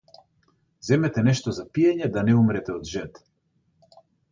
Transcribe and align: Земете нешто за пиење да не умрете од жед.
Земете 0.87 1.25
нешто 1.27 1.53
за 1.59 1.67
пиење 1.77 2.09
да 2.17 2.25
не 2.31 2.37
умрете 2.41 2.77
од 2.79 2.91
жед. 2.95 3.23